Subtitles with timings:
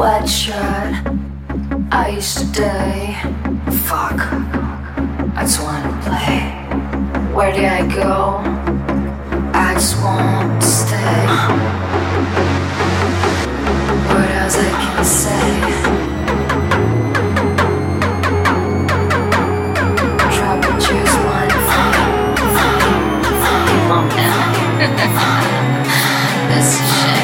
[0.00, 0.94] Wet shirt,
[1.92, 3.18] I used to day.
[3.84, 4.18] Fuck,
[5.36, 6.40] I just wanna play.
[7.34, 8.40] Where did I go?
[9.52, 11.26] I just want to stay.
[14.08, 15.50] What else I can say?
[23.90, 24.32] One thing.
[26.48, 27.19] This is shit.